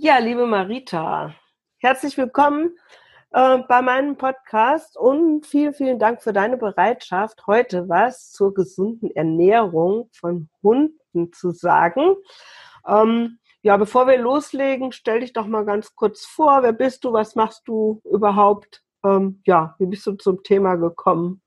[0.00, 1.34] Ja, liebe Marita,
[1.78, 2.78] herzlich willkommen
[3.32, 9.10] äh, bei meinem Podcast und vielen, vielen Dank für deine Bereitschaft, heute was zur gesunden
[9.10, 12.14] Ernährung von Hunden zu sagen.
[12.86, 16.62] Ähm, ja, bevor wir loslegen, stell dich doch mal ganz kurz vor.
[16.62, 17.12] Wer bist du?
[17.12, 18.84] Was machst du überhaupt?
[19.04, 21.42] Ähm, ja, wie bist du zum Thema gekommen?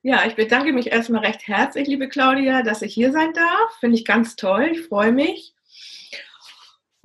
[0.00, 3.72] Ja, ich bedanke mich erstmal recht herzlich, liebe Claudia, dass ich hier sein darf.
[3.78, 4.70] Finde ich ganz toll.
[4.72, 5.54] Ich freue mich.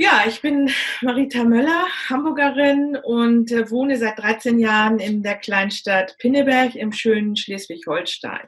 [0.02, 0.72] Ja, ich bin
[1.02, 7.36] Marita Möller, Hamburgerin und äh, wohne seit 13 Jahren in der Kleinstadt Pinneberg im schönen
[7.36, 8.48] Schleswig-Holstein.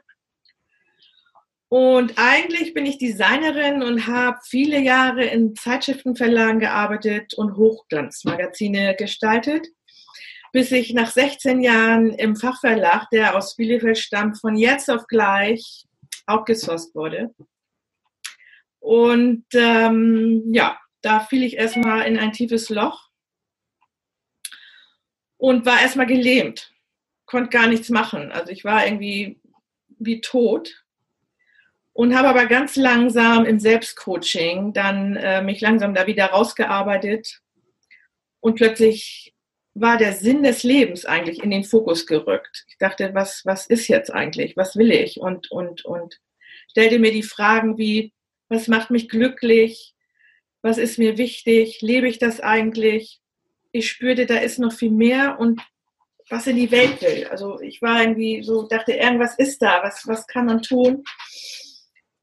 [1.68, 9.68] Und eigentlich bin ich Designerin und habe viele Jahre in Zeitschriftenverlagen gearbeitet und Hochglanzmagazine gestaltet,
[10.52, 15.84] bis ich nach 16 Jahren im Fachverlag, der aus Bielefeld stammt, von jetzt auf gleich
[16.26, 17.34] outgesourced wurde.
[18.80, 23.10] Und ähm, ja, da fiel ich erstmal in ein tiefes Loch
[25.36, 26.72] und war erstmal gelähmt,
[27.26, 28.32] konnte gar nichts machen.
[28.32, 29.40] Also ich war irgendwie
[29.98, 30.84] wie tot
[31.92, 37.42] und habe aber ganz langsam im Selbstcoaching dann äh, mich langsam da wieder rausgearbeitet
[38.40, 39.34] und plötzlich
[39.74, 42.64] war der Sinn des Lebens eigentlich in den Fokus gerückt.
[42.68, 44.56] Ich dachte, was, was ist jetzt eigentlich?
[44.56, 45.18] Was will ich?
[45.18, 46.20] Und, und, und
[46.68, 48.12] stellte mir die Fragen wie,
[48.48, 49.94] was macht mich glücklich?
[50.62, 53.20] Was ist mir wichtig, lebe ich das eigentlich?
[53.72, 55.60] Ich spürte, da ist noch viel mehr und
[56.30, 57.26] was in die Welt will.
[57.26, 61.04] Also ich war irgendwie so, dachte, irgendwas ist da, was, was kann man tun?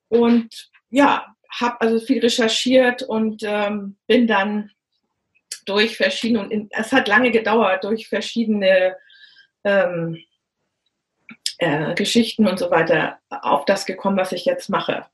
[0.08, 4.72] Und ja, habe also viel recherchiert und ähm, bin dann
[5.66, 8.96] durch verschiedene, und es hat lange gedauert, durch verschiedene
[9.64, 10.24] ähm,
[11.58, 15.06] äh, Geschichten und so weiter auf das gekommen, was ich jetzt mache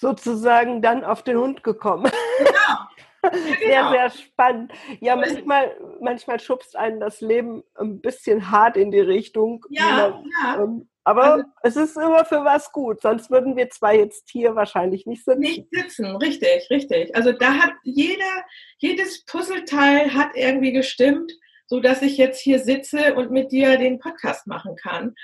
[0.00, 2.10] sozusagen dann auf den Hund gekommen.
[2.38, 2.78] Genau.
[3.60, 3.90] Sehr, genau.
[3.90, 4.72] sehr spannend.
[5.00, 9.62] Ja, manchmal, manchmal schubst einen das Leben ein bisschen hart in die Richtung.
[9.68, 10.62] Ja, ja.
[10.62, 14.54] Ähm, aber also, es ist immer für was gut, sonst würden wir zwar jetzt hier
[14.54, 15.40] wahrscheinlich nicht sitzen.
[15.40, 17.14] Nicht sitzen, richtig, richtig.
[17.14, 18.44] Also da hat jeder,
[18.78, 21.30] jedes Puzzleteil hat irgendwie gestimmt,
[21.66, 25.14] sodass ich jetzt hier sitze und mit dir den Podcast machen kann.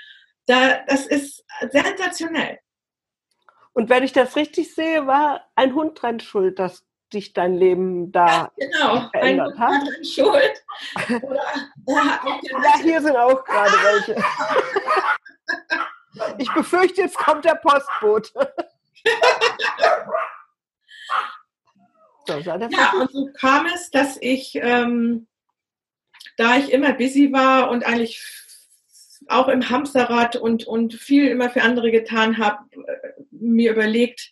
[0.45, 2.59] Da, das ist sensationell.
[3.77, 6.83] Und wenn ich das richtig sehe, war ein Hund dran schuld, dass
[7.13, 9.09] dich dein Leben da ja, genau.
[9.11, 9.83] verändert ein hat.
[9.83, 10.63] Dran schuld.
[11.21, 11.43] Oder,
[11.85, 14.15] ja, hier sind auch gerade welche.
[16.39, 18.51] Ich befürchte, jetzt kommt der Postbote.
[22.25, 25.27] so, ja, und so kam es, dass ich, ähm,
[26.35, 28.19] da ich immer busy war und eigentlich
[29.27, 32.86] auch im Hamsterrad und, und viel immer für andere getan habe, äh,
[33.39, 34.31] mir überlegt,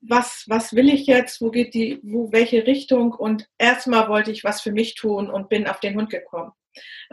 [0.00, 4.44] was, was will ich jetzt, wo geht die, wo, welche Richtung und erstmal wollte ich
[4.44, 6.52] was für mich tun und bin auf den Hund gekommen.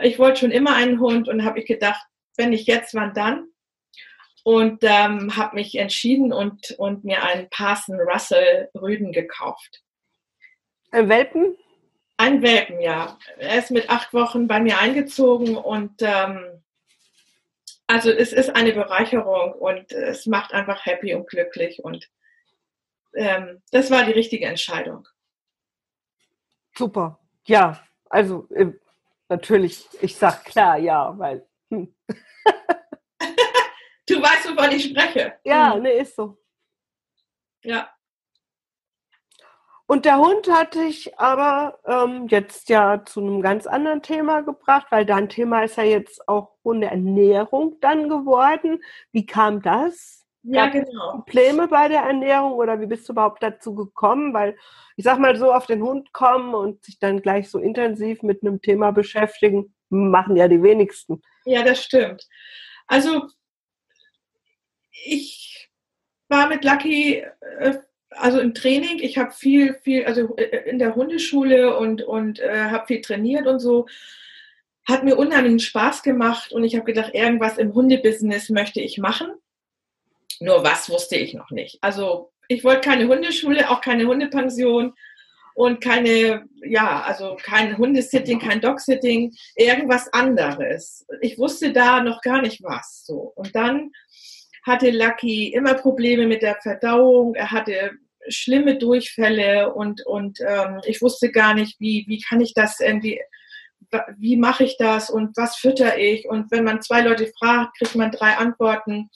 [0.02, 2.06] Ich wollte schon immer einen Hund und habe ich gedacht,
[2.38, 3.48] wenn nicht jetzt, wann dann?
[4.44, 9.82] Und ähm, habe mich entschieden und, und mir einen Parson Russell Rüden gekauft.
[10.92, 11.58] Ein Welpen?
[12.16, 13.18] Ein Welpen, ja.
[13.38, 16.64] Er ist mit acht Wochen bei mir eingezogen und ähm,
[17.88, 22.10] also es ist eine Bereicherung und es macht einfach happy und glücklich und
[23.16, 25.08] ähm, das war die richtige Entscheidung.
[26.76, 27.20] Super.
[27.46, 28.72] Ja, also äh,
[29.30, 31.48] natürlich, ich sag klar ja, weil.
[31.70, 31.94] Hm.
[34.08, 35.40] du weißt, wovon ich spreche.
[35.44, 35.84] Ja, hm.
[35.84, 36.38] ne, ist so.
[37.64, 37.90] Ja.
[39.90, 44.88] Und der Hund hatte ich aber ähm, jetzt ja zu einem ganz anderen Thema gebracht,
[44.90, 48.84] weil dein Thema ist ja jetzt auch Hundeernährung dann geworden.
[49.14, 50.26] Wie kam das?
[50.44, 51.14] Ja, genau.
[51.14, 54.34] Probleme bei der Ernährung oder wie bist du überhaupt dazu gekommen?
[54.34, 54.58] Weil
[54.98, 58.44] ich sag mal so auf den Hund kommen und sich dann gleich so intensiv mit
[58.44, 61.22] einem Thema beschäftigen, machen ja die wenigsten.
[61.46, 62.28] Ja, das stimmt.
[62.88, 63.28] Also
[64.92, 65.70] ich
[66.28, 67.24] war mit Lucky
[67.60, 67.78] äh,
[68.10, 72.70] also im Training, ich habe viel, viel, also äh, in der Hundeschule und, und äh,
[72.70, 73.88] habe viel trainiert und so.
[74.86, 79.32] Hat mir unheimlichen Spaß gemacht und ich habe gedacht, irgendwas im Hundebusiness möchte ich machen.
[80.40, 81.80] Nur was wusste ich noch nicht.
[81.82, 84.94] Also ich wollte keine Hundeschule, auch keine Hundepension
[85.56, 91.06] und keine, ja, also kein Hundesitting, kein Dogsitting, irgendwas anderes.
[91.20, 93.04] Ich wusste da noch gar nicht was.
[93.06, 93.34] So.
[93.36, 93.92] Und dann
[94.68, 97.92] hatte Lucky immer Probleme mit der Verdauung, er hatte
[98.30, 103.20] schlimme Durchfälle und, und ähm, ich wusste gar nicht, wie, wie kann ich das irgendwie
[104.18, 106.28] wie mache ich das und was fütter ich?
[106.28, 109.10] Und wenn man zwei Leute fragt, kriegt man drei Antworten.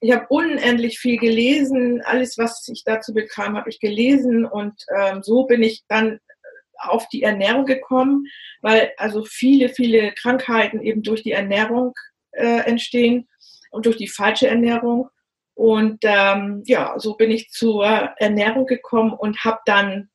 [0.00, 2.02] Ich habe unendlich viel gelesen.
[2.04, 4.44] Alles, was ich dazu bekam, habe ich gelesen.
[4.44, 6.20] Und ähm, so bin ich dann
[6.78, 8.26] auf die Ernährung gekommen,
[8.60, 11.92] weil also viele, viele Krankheiten eben durch die Ernährung
[12.32, 13.28] äh, entstehen
[13.74, 15.10] und durch die falsche Ernährung.
[15.54, 20.10] Und ähm, ja, so bin ich zur Ernährung gekommen und habe dann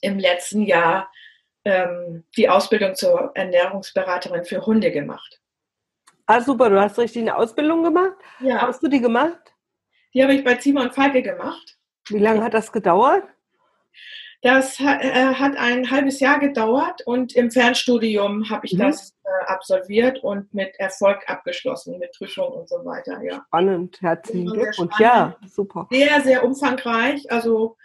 [0.00, 1.10] im letzten Jahr
[1.64, 5.40] ähm, die Ausbildung zur Ernährungsberaterin für Hunde gemacht.
[6.26, 8.16] Ah, super, du hast richtig eine Ausbildung gemacht?
[8.38, 8.62] Ja.
[8.62, 9.52] Hast du die gemacht?
[10.14, 11.76] Die habe ich bei Zimmer und Falke gemacht.
[12.08, 13.24] Wie lange hat das gedauert?
[14.42, 14.84] Das äh,
[15.34, 18.78] hat ein halbes Jahr gedauert und im Fernstudium habe ich mhm.
[18.78, 23.22] das äh, absolviert und mit Erfolg abgeschlossen, mit Prüfung und so weiter.
[23.22, 23.44] Ja.
[23.48, 24.98] Spannend, herzlichen Glückwunsch.
[24.98, 25.86] Ja, super.
[25.90, 27.30] Sehr, sehr umfangreich.
[27.30, 27.76] Also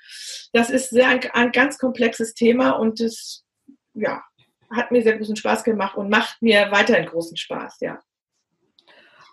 [0.54, 3.44] das ist sehr ein, ein ganz komplexes Thema und es
[3.94, 4.24] ja,
[4.70, 8.00] hat mir sehr großen Spaß gemacht und macht mir weiterhin großen Spaß, ja.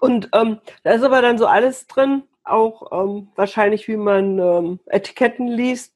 [0.01, 4.81] Und ähm, da ist aber dann so alles drin, auch ähm, wahrscheinlich, wie man ähm,
[4.87, 5.95] Etiketten liest,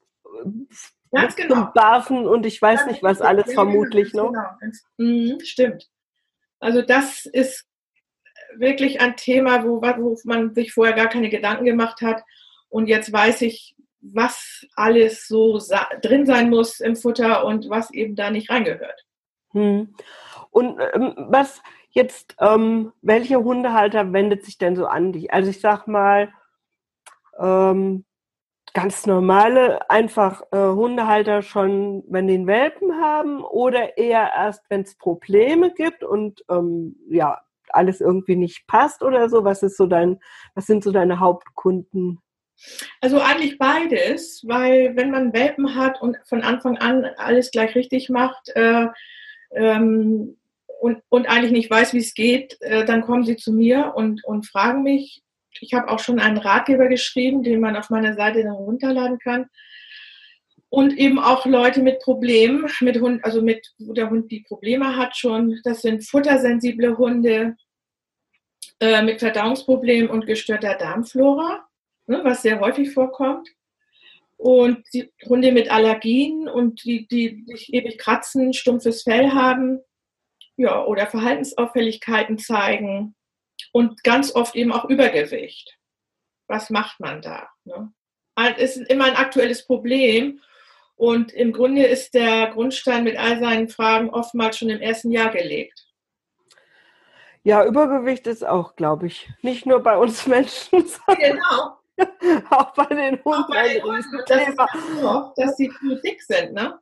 [1.21, 1.55] Ganz genau.
[1.55, 4.31] Zum Barfen und ich weiß ja, nicht, was alles ja, vermutlich noch.
[4.31, 4.77] Genau.
[4.97, 5.89] Mhm, stimmt.
[6.59, 7.67] Also das ist
[8.55, 12.23] wirklich ein Thema, wo, wo man sich vorher gar keine Gedanken gemacht hat.
[12.69, 15.59] Und jetzt weiß ich, was alles so
[16.01, 19.05] drin sein muss im Futter und was eben da nicht reingehört.
[19.51, 19.93] Hm.
[20.51, 21.61] Und ähm, was
[21.91, 25.33] jetzt, ähm, welche Hundehalter wendet sich denn so an dich?
[25.33, 26.31] Also ich sag mal,
[27.39, 28.05] ähm,
[28.73, 34.95] ganz normale, einfach äh, Hundehalter schon, wenn den Welpen haben oder eher erst, wenn es
[34.97, 39.43] Probleme gibt und ähm, ja, alles irgendwie nicht passt oder so?
[39.43, 40.19] Was ist so dein,
[40.55, 42.19] was sind so deine Hauptkunden?
[43.01, 48.09] Also eigentlich beides, weil wenn man Welpen hat und von Anfang an alles gleich richtig
[48.09, 48.87] macht äh,
[49.51, 50.37] ähm,
[50.79, 54.23] und, und eigentlich nicht weiß, wie es geht, äh, dann kommen sie zu mir und,
[54.23, 55.23] und fragen mich,
[55.61, 59.49] ich habe auch schon einen Ratgeber geschrieben, den man auf meiner Seite dann runterladen kann.
[60.69, 64.97] Und eben auch Leute mit Problemen, mit Hund, also mit, wo der Hund die Probleme
[64.97, 65.59] hat schon.
[65.63, 67.55] Das sind futtersensible Hunde
[68.79, 71.65] äh, mit Verdauungsproblemen und gestörter Darmflora,
[72.05, 73.49] ne, was sehr häufig vorkommt.
[74.35, 79.79] Und die Hunde mit Allergien und die, die sich ewig kratzen, stumpfes Fell haben,
[80.57, 83.15] ja, oder Verhaltensauffälligkeiten zeigen,
[83.71, 85.77] und ganz oft eben auch Übergewicht.
[86.47, 87.49] Was macht man da?
[87.65, 87.91] Ne?
[88.57, 90.41] Es ist immer ein aktuelles Problem.
[90.95, 95.29] Und im Grunde ist der Grundstein mit all seinen Fragen oftmals schon im ersten Jahr
[95.29, 95.85] gelegt.
[97.43, 101.39] Ja, Übergewicht ist auch, glaube ich, nicht nur bei uns Menschen, sondern
[101.97, 102.43] genau.
[102.49, 103.43] auch bei den Hunden.
[103.43, 104.21] Auch bei den Hunden.
[104.27, 104.59] Das ist
[105.03, 106.79] auch, dass sie zu dick sind, ne?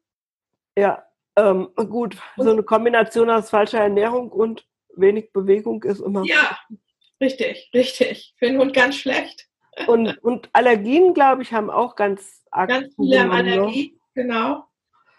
[0.78, 1.06] Ja,
[1.36, 2.18] ähm, gut.
[2.38, 4.66] So eine Kombination aus falscher Ernährung und
[4.98, 6.24] wenig Bewegung ist immer.
[6.26, 6.58] Ja,
[7.22, 8.34] richtig, richtig.
[8.38, 9.48] Für den Hund ganz schlecht.
[9.88, 12.70] Und, und Allergien, glaube ich, haben auch ganz arg.
[12.70, 14.66] Ganz viele haben Allergien, genau.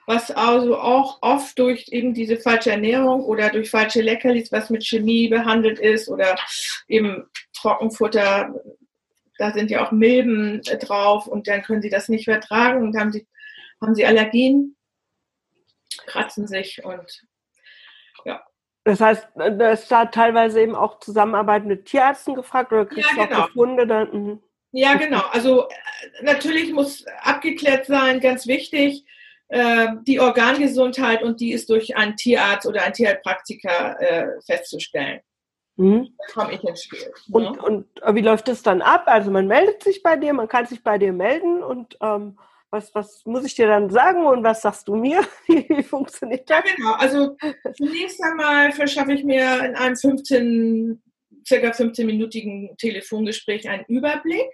[0.06, 4.84] Was also auch oft durch eben diese falsche Ernährung oder durch falsche Leckerlis, was mit
[4.84, 6.36] Chemie behandelt ist oder
[6.86, 8.54] eben Trockenfutter,
[9.38, 13.10] da sind ja auch Milben drauf und dann können sie das nicht vertragen und haben
[13.10, 13.26] sie,
[13.80, 14.76] haben sie Allergien,
[16.06, 17.26] kratzen sich und
[18.86, 23.24] das heißt, da ist da teilweise eben auch Zusammenarbeit mit Tierärzten gefragt oder kriegst ja,
[23.24, 23.36] genau.
[23.36, 24.12] du auch Befunde dann?
[24.12, 24.42] Mhm.
[24.70, 25.22] Ja, genau.
[25.32, 29.04] Also äh, natürlich muss abgeklärt sein, ganz wichtig,
[29.48, 35.20] äh, die Organgesundheit und die ist durch einen Tierarzt oder einen Tierheilpraktiker äh, festzustellen.
[35.74, 36.14] Mhm.
[36.18, 37.12] Da komme ich ins Spiel.
[37.32, 37.62] Und, ne?
[37.62, 39.02] und wie läuft das dann ab?
[39.06, 42.38] Also man meldet sich bei dir, man kann sich bei dir melden und ähm,
[42.70, 45.20] was, was muss ich dir dann sagen und was sagst du mir?
[45.46, 46.58] Wie funktioniert das?
[46.64, 46.92] Ja, genau.
[46.94, 47.36] Also
[47.76, 51.02] zunächst einmal verschaffe ich mir in einem 15,
[51.46, 54.48] circa 15-minütigen Telefongespräch einen Überblick,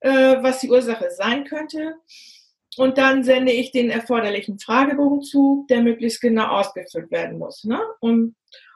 [0.00, 1.94] äh, was die Ursache sein könnte.
[2.76, 7.64] Und dann sende ich den erforderlichen Fragebogen zu, der möglichst genau ausgefüllt werden muss.
[7.64, 7.80] Ne?
[8.00, 8.34] Und,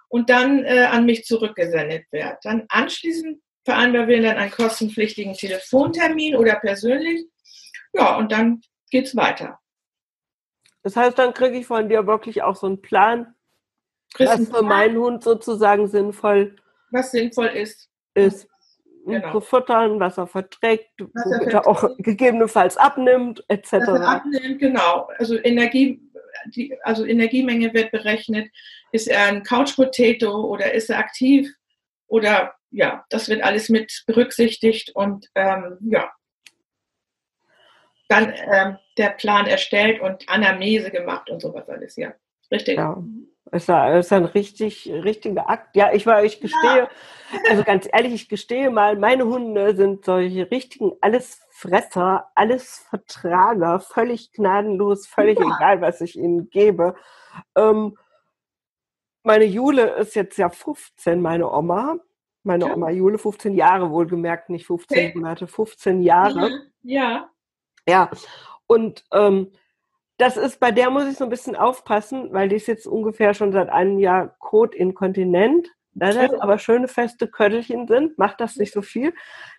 [0.09, 2.37] und dann äh, an mich zurückgesendet wird.
[2.45, 7.27] Dann anschließend vereinbaren wir dann einen kostenpflichtigen Telefontermin oder persönlich
[7.93, 9.59] ja, und dann geht's weiter.
[10.83, 13.35] Das heißt, dann kriege ich von dir wirklich auch so einen Plan,
[14.19, 16.57] was für meinen Hund sozusagen sinnvoll
[16.91, 17.89] was sinnvoll ist.
[18.15, 18.49] Ist.
[19.07, 19.33] Genau.
[19.33, 21.55] Zu futtern, was er verträgt, was er, verträgt.
[21.55, 23.73] er auch gegebenenfalls abnimmt, etc.
[23.73, 25.09] Abnimmt, genau.
[25.17, 26.03] Also Energie,
[26.55, 28.51] die, also Energiemenge wird berechnet.
[28.93, 31.51] Ist er ein Couch Potato oder ist er aktiv?
[32.07, 36.11] Oder ja, das wird alles mit berücksichtigt und ähm, ja,
[38.09, 42.13] dann ähm, der Plan erstellt und Anamnese gemacht und sowas alles, ja.
[42.51, 42.79] Richtig.
[42.79, 43.03] Ja.
[43.53, 45.77] ja, ist ein richtig, richtiger Akt.
[45.77, 46.89] Ja, ich war, ich gestehe,
[47.33, 47.41] ja.
[47.51, 55.07] also ganz ehrlich, ich gestehe mal, meine Hunde sind solche richtigen Allesfresser, Allesvertrager, völlig gnadenlos,
[55.07, 55.45] völlig ja.
[55.45, 56.95] egal, was ich ihnen gebe.
[57.55, 57.99] Ähm,
[59.23, 61.97] meine Jule ist jetzt ja 15, meine Oma.
[62.45, 62.75] Meine ja.
[62.75, 66.63] Oma Jule, 15 Jahre wohlgemerkt, nicht 15 Monate, 15 Jahre.
[66.83, 67.29] Ja.
[67.89, 68.11] Ja.
[68.67, 69.51] Und ähm,
[70.19, 73.35] das ist, bei der muss ich so ein bisschen aufpassen, weil die ist jetzt ungefähr
[73.35, 75.69] schon seit einem Jahr Kotinkontinent.
[75.95, 76.41] Da das oh.
[76.41, 79.15] aber schöne feste Köttelchen sind, macht das nicht so viel.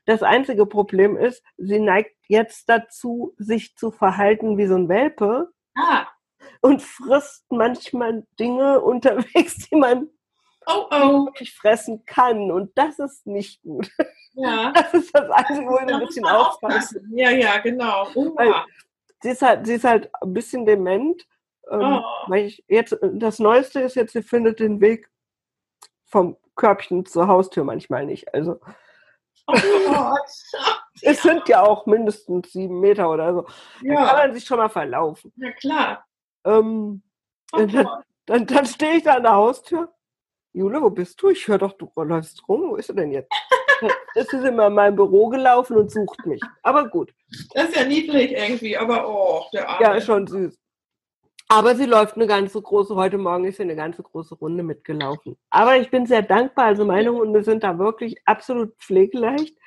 [0.05, 5.49] Das einzige Problem ist, sie neigt jetzt dazu, sich zu verhalten wie so ein Welpe.
[5.75, 6.05] Ah.
[6.61, 10.09] Und frisst manchmal Dinge unterwegs, die man
[10.67, 11.25] oh, oh.
[11.25, 12.51] wirklich fressen kann.
[12.51, 13.89] Und das ist nicht gut.
[14.33, 14.71] Ja.
[14.73, 17.11] Das ist das Einzige, wo ich ein bisschen aufpassen.
[17.13, 18.07] Ja, ja, genau.
[18.35, 18.53] Weil,
[19.21, 21.27] sie ist halt, sie ist halt ein bisschen dement.
[21.69, 22.03] Ähm, oh.
[22.27, 25.09] weil ich jetzt, das Neueste ist jetzt, sie findet den Weg
[26.05, 28.33] vom Körbchen zur Haustür manchmal nicht.
[28.33, 28.59] Also
[29.47, 29.53] oh
[31.01, 33.47] es sind ja auch mindestens sieben Meter oder so.
[33.81, 33.95] Ja.
[33.95, 35.31] Da kann man sich schon mal verlaufen.
[35.35, 36.05] Ja klar.
[36.43, 37.03] Ähm,
[37.51, 37.87] oh, dann,
[38.25, 39.93] dann, dann stehe ich da an der Haustür.
[40.53, 41.29] Jule, wo bist du?
[41.29, 42.69] Ich höre doch, du läufst rum.
[42.69, 43.31] Wo ist du denn jetzt?
[44.15, 46.41] ist sie immer in mein Büro gelaufen und sucht mich.
[46.63, 47.13] Aber gut.
[47.53, 49.83] Das ist ja niedlich irgendwie, aber oh, der Arme.
[49.83, 50.57] Ja, ist schon süß.
[51.51, 55.35] Aber sie läuft eine ganze große, heute Morgen ist sie eine ganze große Runde mitgelaufen.
[55.49, 56.65] Aber ich bin sehr dankbar.
[56.65, 59.57] Also meine Hunde sind da wirklich absolut pflegeleicht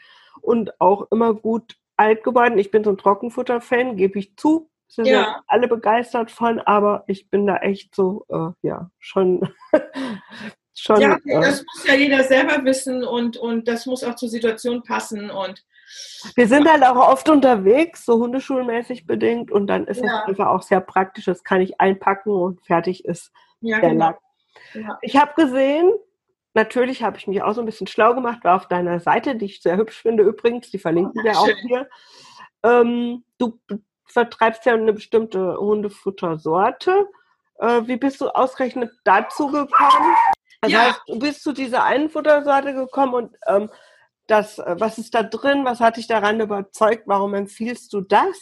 [0.41, 2.59] und auch immer gut alt geworden.
[2.59, 4.71] Ich bin so ein Trockenfutter-Fan, gebe ich zu.
[4.87, 5.12] Sind ja.
[5.15, 5.43] ja.
[5.47, 9.49] alle begeistert von, aber ich bin da echt so, äh, ja, schon
[10.75, 11.00] schon.
[11.00, 15.31] Ja, das muss ja jeder selber wissen und, und das muss auch zur Situation passen
[15.31, 15.64] und
[16.37, 20.23] wir sind halt auch oft unterwegs, so hundeschulmäßig bedingt, und dann ist ja.
[20.23, 21.26] es einfach auch sehr praktisch.
[21.26, 24.07] Das kann ich einpacken und fertig ist ja, der genau.
[24.07, 24.19] Lack.
[24.75, 24.99] Ja.
[25.02, 25.93] Ich habe gesehen,
[26.55, 29.47] natürlich habe ich mich auch so ein bisschen schlau gemacht, war auf deiner Seite, die
[29.47, 31.88] ich sehr hübsch finde übrigens, die verlinken oh, wir auch hier.
[32.64, 33.59] Ähm, du
[34.07, 37.09] vertreibst ja eine bestimmte Hundefuttersorte.
[37.59, 40.17] Äh, wie bist du ausgerechnet dazu gekommen?
[40.62, 40.87] Das ja.
[40.87, 43.69] heißt, du bist zu dieser einen Futtersorte gekommen und ähm,
[44.28, 45.64] das, äh, was ist da drin?
[45.64, 47.02] Was hat dich daran überzeugt?
[47.07, 48.38] Warum empfiehlst du das?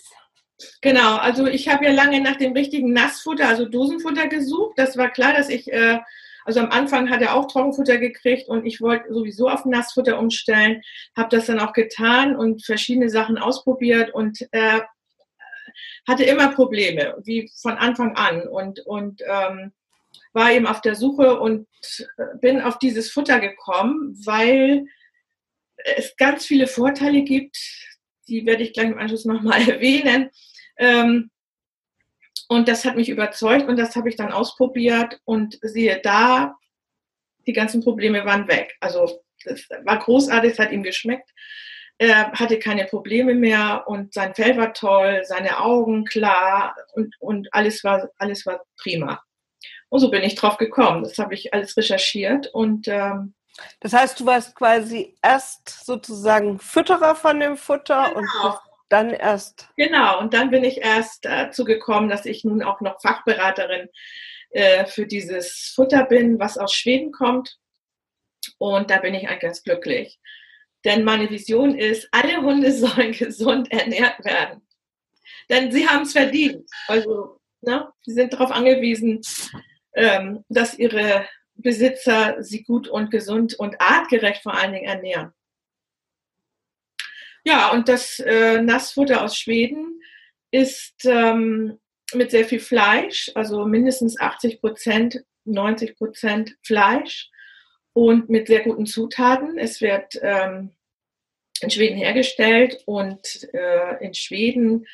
[0.83, 4.75] Genau, also ich habe ja lange nach dem richtigen Nassfutter, also Dosenfutter gesucht.
[4.77, 5.99] Das war klar, dass ich, äh,
[6.45, 10.83] also am Anfang hat er auch Trockenfutter gekriegt und ich wollte sowieso auf Nassfutter umstellen,
[11.17, 14.81] habe das dann auch getan und verschiedene Sachen ausprobiert und äh,
[16.07, 19.73] hatte immer Probleme, wie von Anfang an und, und ähm,
[20.33, 21.67] war eben auf der Suche und
[22.17, 24.87] äh, bin auf dieses Futter gekommen, weil
[25.97, 27.57] es ganz viele Vorteile gibt.
[28.29, 30.31] Die werde ich gleich im Anschluss nochmal erwähnen.
[30.77, 31.31] Ähm,
[32.49, 36.57] und das hat mich überzeugt und das habe ich dann ausprobiert und siehe da,
[37.47, 38.77] die ganzen Probleme waren weg.
[38.81, 41.31] Also das war großartig, es hat ihm geschmeckt.
[41.99, 47.49] Er hatte keine Probleme mehr und sein Fell war toll, seine Augen klar und, und
[47.53, 49.23] alles, war, alles war prima.
[49.91, 51.03] Und so bin ich drauf gekommen.
[51.03, 53.35] Das habe ich alles recherchiert und ähm,
[53.81, 58.21] das heißt, du warst quasi erst sozusagen Fütterer von dem Futter genau.
[58.47, 59.69] und dann erst.
[59.77, 63.89] Genau, und dann bin ich erst dazu gekommen, dass ich nun auch noch Fachberaterin
[64.51, 67.59] äh, für dieses Futter bin, was aus Schweden kommt.
[68.59, 70.19] Und da bin ich eigentlich ganz glücklich.
[70.85, 74.67] Denn meine Vision ist, alle Hunde sollen gesund ernährt werden.
[75.49, 76.69] Denn sie haben es verdient.
[76.89, 79.21] Also, ne, sie sind darauf angewiesen,
[79.95, 85.33] ähm, dass ihre Besitzer sie gut und gesund und artgerecht vor allen Dingen ernähren.
[87.45, 90.01] Ja, und das äh, Nassfutter aus Schweden
[90.51, 91.79] ist ähm,
[92.13, 97.31] mit sehr viel Fleisch, also mindestens 80 Prozent, 90 Prozent Fleisch
[97.93, 99.59] und mit sehr guten Zutaten.
[99.59, 100.73] Es wird ähm,
[101.61, 104.87] in Schweden hergestellt und äh, in Schweden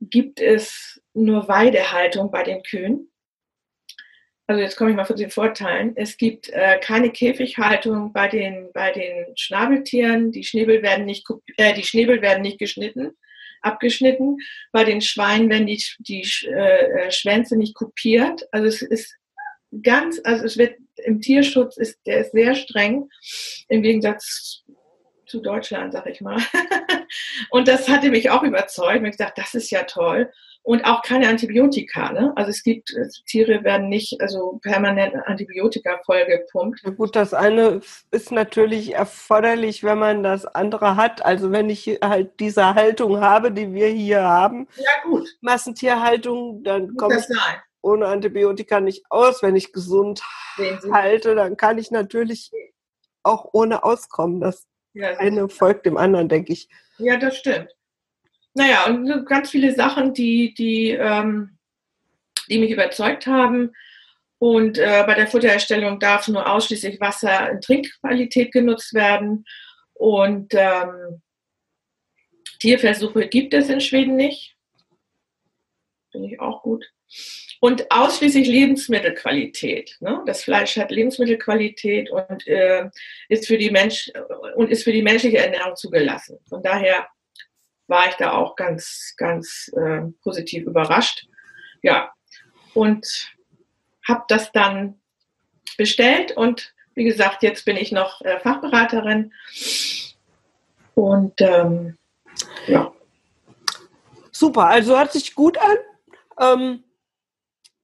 [0.00, 3.09] gibt es nur Weidehaltung bei den Kühen.
[4.50, 5.92] Also jetzt komme ich mal zu den Vorteilen.
[5.94, 10.32] Es gibt äh, keine Käfighaltung bei den, bei den Schnabeltieren.
[10.32, 11.24] Die Schnäbel werden nicht,
[11.56, 13.12] äh, die Schnäbel werden nicht geschnitten,
[13.62, 14.38] abgeschnitten.
[14.72, 18.42] Bei den Schweinen werden die, die äh, Schwänze nicht kopiert.
[18.50, 19.14] Also es ist
[19.84, 23.08] ganz, also es wird im Tierschutz ist der ist sehr streng
[23.68, 24.64] im Gegensatz
[25.26, 26.42] zu Deutschland, sag ich mal.
[27.50, 29.06] und das hatte mich auch überzeugt.
[29.06, 30.28] Ich dachte, das ist ja toll
[30.62, 32.12] und auch keine Antibiotika.
[32.12, 32.32] Ne?
[32.36, 36.80] Also es gibt, äh, Tiere werden nicht also permanent Antibiotika vollgepumpt.
[36.84, 41.24] Ja gut, das eine ist natürlich erforderlich, wenn man das andere hat.
[41.24, 45.28] Also wenn ich halt diese Haltung habe, die wir hier haben, ja, gut.
[45.40, 47.24] Massentierhaltung, dann komme ich,
[47.82, 49.42] ohne Antibiotika nicht aus.
[49.42, 50.22] Wenn ich gesund
[50.92, 52.50] halte, dann kann ich natürlich
[53.22, 54.40] auch ohne auskommen.
[54.40, 56.68] Das ja, eine folgt dem anderen, denke ich.
[56.98, 57.74] Ja, das stimmt.
[58.54, 61.58] Naja, und ganz viele Sachen, die, die, ähm,
[62.48, 63.72] die mich überzeugt haben.
[64.38, 69.44] Und äh, bei der Futtererstellung darf nur ausschließlich Wasser in Trinkqualität genutzt werden.
[69.92, 71.20] Und ähm,
[72.58, 74.56] Tierversuche gibt es in Schweden nicht.
[76.10, 76.90] Finde ich auch gut.
[77.60, 79.98] Und ausschließlich Lebensmittelqualität.
[80.00, 80.22] Ne?
[80.26, 82.88] Das Fleisch hat Lebensmittelqualität und äh,
[83.28, 84.10] ist für die Mensch
[84.54, 86.38] und ist für die menschliche Ernährung zugelassen.
[86.48, 87.06] Von daher
[87.90, 91.26] war ich da auch ganz, ganz äh, positiv überrascht.
[91.82, 92.12] Ja,
[92.72, 93.34] und
[94.06, 95.00] habe das dann
[95.76, 99.32] bestellt und wie gesagt, jetzt bin ich noch äh, Fachberaterin
[100.94, 101.98] und ähm,
[102.66, 102.92] ja.
[104.30, 105.76] Super, also hört sich gut an.
[106.38, 106.84] Ähm,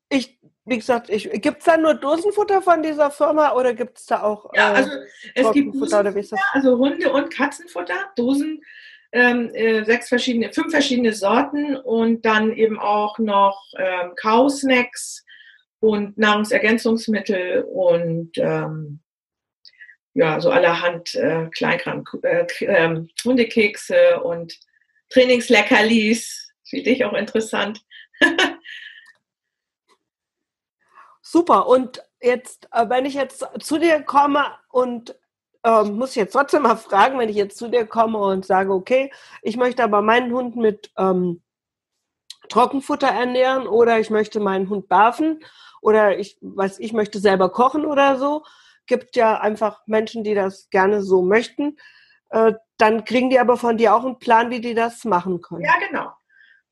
[0.09, 4.23] ich, wie gesagt, gibt es da nur Dosenfutter von dieser Firma oder gibt es da
[4.23, 4.91] auch ja, äh, also
[5.35, 8.63] es gibt Dosenfutter, also Hunde- und Katzenfutter, Dosen,
[9.17, 15.25] ähm, äh, sechs verschiedene, fünf verschiedene Sorten und dann eben auch noch ähm, Kausnacks
[15.81, 19.01] und Nahrungsergänzungsmittel und ähm,
[20.13, 24.59] ja, so allerhand äh, Kleinkram, äh, äh, Hundekekse und
[25.09, 26.51] Trainingsleckerlis.
[26.69, 27.81] Für dich auch interessant.
[31.23, 31.69] Super.
[31.69, 35.17] Und jetzt, äh, wenn ich jetzt zu dir komme und
[35.67, 38.73] ähm, muss ich jetzt trotzdem mal fragen, wenn ich jetzt zu dir komme und sage,
[38.73, 41.43] okay, ich möchte aber meinen Hund mit ähm,
[42.49, 45.41] Trockenfutter ernähren oder ich möchte meinen Hund barfen
[45.83, 48.45] oder ich, was ich möchte selber kochen oder so,
[48.87, 51.77] gibt ja einfach Menschen, die das gerne so möchten.
[52.31, 55.65] Äh, dann kriegen die aber von dir auch einen Plan, wie die das machen können.
[55.65, 56.13] Ja, genau.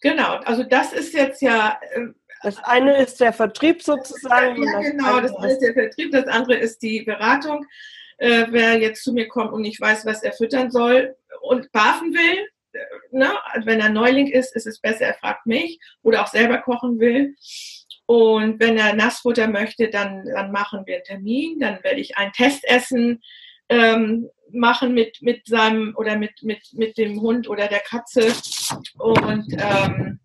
[0.02, 0.36] Genau.
[0.44, 1.80] Also das ist jetzt ja.
[1.90, 2.08] Äh,
[2.44, 4.62] das eine ist der Vertrieb sozusagen.
[4.62, 5.20] Ja, genau.
[5.20, 6.12] Das ist der Vertrieb.
[6.12, 7.66] Das andere ist die Beratung.
[8.18, 12.12] Äh, wer jetzt zu mir kommt und nicht weiß, was er füttern soll und barfen
[12.12, 12.78] will, äh,
[13.10, 13.30] ne?
[13.52, 16.98] Also wenn er Neuling ist, ist es besser, er fragt mich oder auch selber kochen
[17.00, 17.34] will.
[18.06, 22.32] Und wenn er Nassfutter möchte, dann, dann machen wir einen Termin, dann werde ich ein
[22.32, 23.22] Testessen
[23.70, 28.32] ähm, machen mit, mit seinem oder mit, mit, mit dem Hund oder der Katze
[28.98, 30.20] und ähm,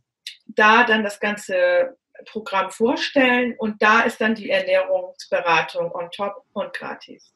[0.47, 6.73] da dann das ganze Programm vorstellen und da ist dann die Ernährungsberatung on top und
[6.73, 7.33] gratis.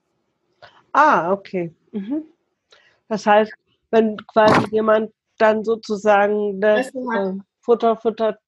[0.94, 1.74] Ah, okay.
[1.92, 2.24] Mhm.
[3.10, 3.52] Das heißt,
[3.92, 8.40] wenn quasi jemand dann sozusagen das äh, Futter futtert,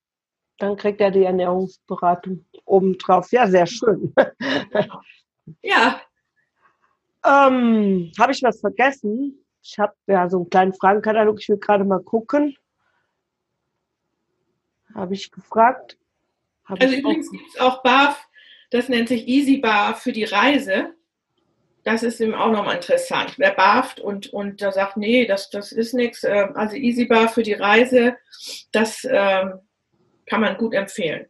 [0.58, 3.32] dann kriegt er die Ernährungsberatung obendrauf.
[3.32, 4.14] Ja, sehr schön.
[5.62, 6.02] ja.
[7.26, 9.44] Ähm, habe ich was vergessen?
[9.62, 11.42] Ich habe ja so einen kleinen Fragenkatalog.
[11.42, 12.56] Ich will gerade mal gucken.
[14.94, 15.98] Habe ich gefragt.
[16.66, 18.28] Hab also ich übrigens gibt es auch BAF,
[18.72, 20.96] das nennt sich Easy Bar für die Reise.
[21.86, 23.36] Das ist eben auch nochmal interessant.
[23.38, 26.24] Wer barft und, und da sagt, nee, das, das ist nichts.
[26.24, 28.18] Ähm, also Easy Bar für die Reise,
[28.72, 29.60] das ähm,
[30.26, 31.28] kann man gut empfehlen.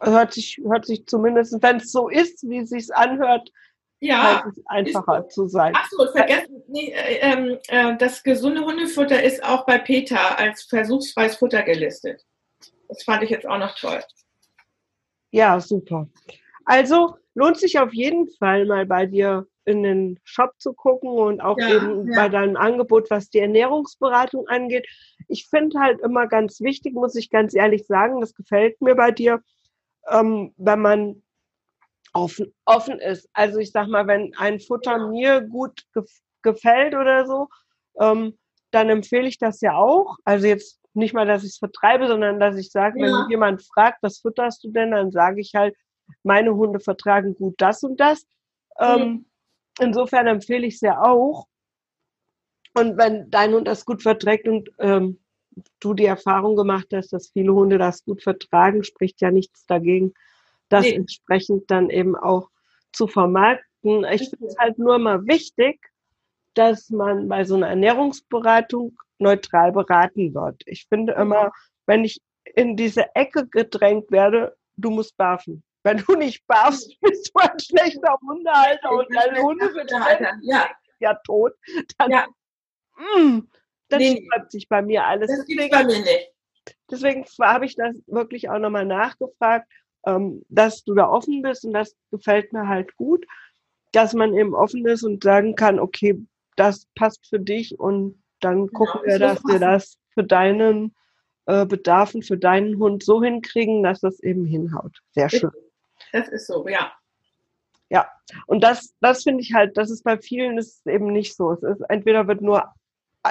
[0.00, 3.52] Hört sich, hört sich zumindest, wenn es so ist, wie es sich anhört,
[4.00, 5.74] ja, einfacher ist, zu sein.
[5.74, 11.62] Achso, vergessen, nee, äh, äh, das gesunde Hundefutter ist auch bei PETA als versuchsfreies Futter
[11.64, 12.24] gelistet.
[12.88, 14.00] Das fand ich jetzt auch noch toll.
[15.32, 16.08] Ja, super.
[16.68, 21.40] Also lohnt sich auf jeden Fall mal bei dir in den Shop zu gucken und
[21.40, 22.14] auch ja, eben ja.
[22.14, 24.86] bei deinem Angebot, was die Ernährungsberatung angeht.
[25.28, 29.10] Ich finde halt immer ganz wichtig, muss ich ganz ehrlich sagen, das gefällt mir bei
[29.12, 29.42] dir,
[30.10, 31.22] ähm, wenn man
[32.12, 33.30] offen, offen ist.
[33.32, 36.10] Also ich sag mal, wenn ein Futter mir gut gef
[36.42, 37.48] gefällt oder so,
[37.98, 38.38] ähm,
[38.72, 40.18] dann empfehle ich das ja auch.
[40.24, 43.06] Also jetzt nicht mal, dass ich es vertreibe, sondern dass ich sage, ja.
[43.06, 45.74] wenn jemand fragt, was futterst du denn, dann sage ich halt,
[46.22, 48.26] meine Hunde vertragen gut das und das.
[48.78, 48.86] Mhm.
[48.86, 49.26] Ähm,
[49.80, 51.46] insofern empfehle ich es ja auch.
[52.74, 55.18] Und wenn dein Hund das gut verträgt und ähm,
[55.80, 60.14] du die Erfahrung gemacht hast, dass viele Hunde das gut vertragen, spricht ja nichts dagegen,
[60.68, 60.94] das nee.
[60.94, 62.50] entsprechend dann eben auch
[62.92, 64.04] zu vermarkten.
[64.04, 65.90] Ich finde es halt nur mal wichtig,
[66.54, 70.62] dass man bei so einer Ernährungsberatung neutral beraten wird.
[70.66, 71.52] Ich finde immer,
[71.86, 72.20] wenn ich
[72.54, 75.62] in diese Ecke gedrängt werde, du musst barfen.
[75.82, 79.90] Wenn du nicht barfst, bist du ein schlechter Hundehalter und deine Hunde sind
[80.42, 80.68] ja.
[81.00, 81.52] ja tot.
[81.96, 82.26] Dann, ja.
[82.96, 83.48] Mh, mm,
[83.88, 85.30] das nee, schreibt sich bei mir alles.
[85.30, 86.32] Das deswegen, bei mir nicht.
[86.90, 89.70] Deswegen habe ich das wirklich auch nochmal nachgefragt,
[90.06, 93.26] ähm, dass du da offen bist und das gefällt mir halt gut,
[93.92, 96.20] dass man eben offen ist und sagen kann, okay,
[96.56, 100.94] das passt für dich und dann genau, gucken wir, dass wir das für deinen
[101.46, 104.98] äh, Bedarfen für deinen Hund so hinkriegen, dass das eben hinhaut.
[105.12, 105.50] Sehr schön.
[106.12, 106.92] Das ist so, ja.
[107.90, 108.06] Ja,
[108.46, 111.52] und das, das finde ich halt, das ist bei vielen ist eben nicht so.
[111.52, 112.72] Es ist entweder wird nur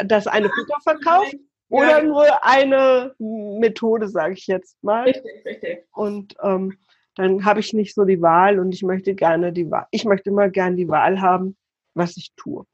[0.06, 1.40] das eine Futter verkauft ja.
[1.70, 5.04] oder nur eine Methode, sage ich jetzt mal.
[5.04, 5.86] Richtig, richtig.
[5.92, 6.78] Und ähm,
[7.16, 9.88] dann habe ich nicht so die Wahl und ich möchte gerne die Wahl.
[9.92, 11.56] Ich möchte immer gerne die Wahl haben,
[11.94, 12.66] was ich tue.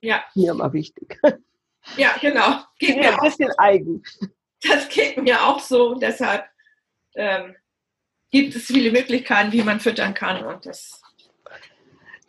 [0.00, 0.24] Ja.
[0.34, 1.20] Mir immer wichtig.
[1.96, 2.60] Ja, genau.
[2.78, 3.54] Geht mir ein bisschen so.
[3.58, 4.02] eigen.
[4.62, 5.94] Das geht mir auch so.
[5.94, 6.44] Deshalb
[7.14, 7.54] ähm,
[8.30, 10.44] gibt es viele Möglichkeiten, wie man füttern kann.
[10.44, 11.00] Und das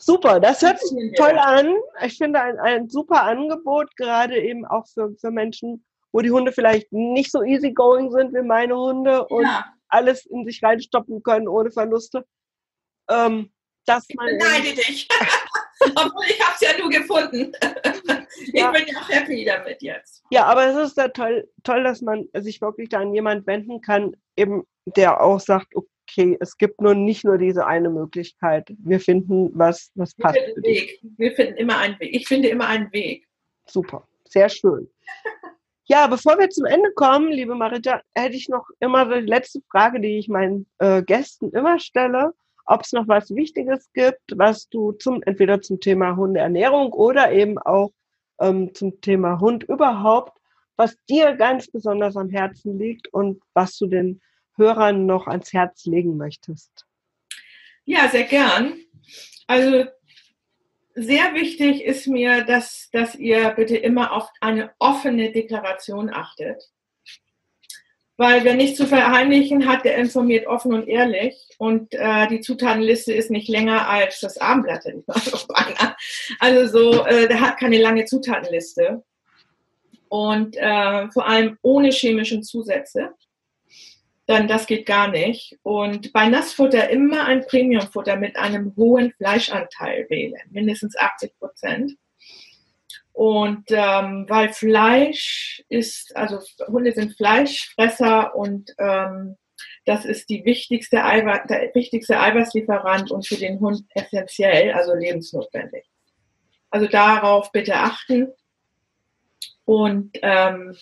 [0.01, 1.75] Super, das hört sich toll an.
[2.05, 6.53] Ich finde ein, ein super Angebot, gerade eben auch für, für Menschen, wo die Hunde
[6.53, 9.65] vielleicht nicht so easygoing sind wie meine Hunde und ja.
[9.89, 12.25] alles in sich reinstoppen können ohne Verluste.
[13.09, 13.51] Ähm,
[13.85, 15.07] dass ich beneide dich.
[15.95, 17.51] Obwohl ich habe es ja nur gefunden.
[18.45, 18.71] ich ja.
[18.71, 20.23] bin ja happy damit jetzt.
[20.29, 23.81] Ja, aber es ist ja toll, toll, dass man sich wirklich da an jemanden wenden
[23.81, 28.73] kann, eben der auch sagt, okay, es gibt nur nicht nur diese eine Möglichkeit.
[28.79, 30.35] Wir finden was, was passt.
[30.35, 30.99] Wir finden, Weg.
[31.17, 32.15] Wir finden immer einen Weg.
[32.15, 33.27] Ich finde immer einen Weg.
[33.65, 34.89] Super, sehr schön.
[35.85, 39.99] Ja, bevor wir zum Ende kommen, liebe Marita, hätte ich noch immer die letzte Frage,
[39.99, 42.33] die ich meinen äh, Gästen immer stelle
[42.69, 47.57] ob es noch was Wichtiges gibt, was du zum, entweder zum Thema Hundeernährung oder eben
[47.57, 47.91] auch
[48.39, 50.37] ähm, zum Thema Hund überhaupt,
[50.75, 54.21] was dir ganz besonders am Herzen liegt und was du den
[54.55, 56.85] Hörern noch ans Herz legen möchtest.
[57.85, 58.77] Ja, sehr gern.
[59.47, 59.85] Also
[60.93, 66.69] sehr wichtig ist mir, dass, dass ihr bitte immer auf eine offene Deklaration achtet.
[68.19, 71.37] Weil wer nichts zu verheimlichen hat, der informiert offen und ehrlich.
[71.57, 74.83] Und äh, die Zutatenliste ist nicht länger als das Abendblatt.
[76.41, 79.05] Also so, äh, der hat keine lange Zutatenliste.
[80.09, 83.11] Und äh, vor allem ohne chemischen Zusätze.
[84.25, 85.57] Dann das geht gar nicht.
[85.63, 91.93] Und bei Nassfutter immer ein Premiumfutter mit einem hohen Fleischanteil wählen, mindestens 80 Prozent.
[93.19, 99.35] Und ähm, weil Fleisch ist, also Hunde sind Fleischfresser und ähm,
[99.83, 105.83] das ist die wichtigste Eiweiß, der wichtigste Eiweißlieferant und für den Hund essentiell, also lebensnotwendig.
[106.69, 108.29] Also darauf bitte achten.
[109.65, 110.77] Und ähm,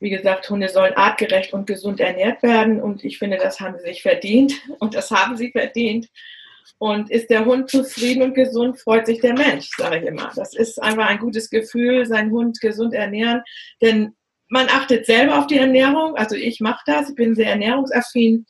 [0.00, 3.86] wie gesagt, Hunde sollen artgerecht und gesund ernährt werden und ich finde, das haben sie
[3.86, 6.06] sich verdient und das haben sie verdient.
[6.78, 10.32] Und ist der Hund zufrieden und gesund, freut sich der Mensch, sage ich immer.
[10.34, 13.42] Das ist einfach ein gutes Gefühl, seinen Hund gesund ernähren.
[13.80, 14.14] Denn
[14.48, 16.16] man achtet selber auf die Ernährung.
[16.16, 18.46] Also ich mache das, ich bin sehr ernährungsaffin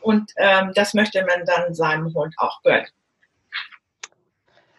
[0.00, 2.86] und ähm, das möchte man dann seinem Hund auch gönnen.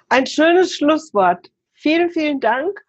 [0.09, 1.49] Ein schönes Schlusswort.
[1.73, 2.79] Vielen, vielen Dank.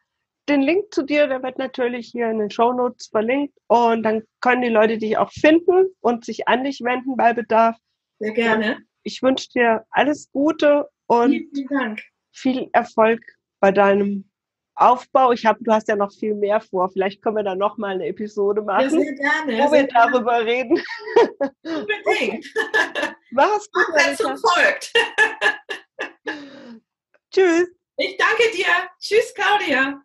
[0.48, 4.22] Den Link zu dir, der wird natürlich hier in den Show Notes verlinkt und dann
[4.40, 7.76] können die Leute dich auch finden und sich an dich wenden bei Bedarf.
[8.20, 8.78] Sehr gerne.
[9.07, 11.97] Ich wünsche dir alles Gute und vielen,
[12.33, 13.21] viel Erfolg
[13.61, 14.29] bei deinem
[14.75, 15.31] Aufbau.
[15.31, 16.90] Ich habe, du hast ja noch viel mehr vor.
[16.90, 20.45] Vielleicht können wir da noch mal eine Episode machen, ja, sehr gerne, wo wir darüber
[20.45, 20.51] gerne.
[20.51, 20.83] reden.
[21.62, 22.53] Unbedingt.
[23.31, 23.85] Mach's gut.
[23.95, 24.92] Absetzung folgt.
[27.33, 27.69] Tschüss.
[27.99, 28.66] Ich danke dir.
[28.99, 30.03] Tschüss, Claudia.